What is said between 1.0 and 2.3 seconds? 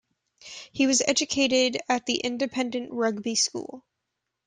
educated at the